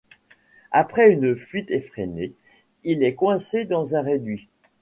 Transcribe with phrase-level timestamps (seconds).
[0.71, 2.33] Après une fuite effrénée,
[2.83, 4.47] il est coincé dans un réduit.